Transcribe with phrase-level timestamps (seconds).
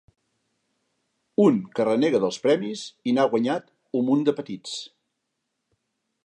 [1.43, 3.69] Un que renega dels premis i n'ha guanyat
[4.01, 4.75] un munt de petits.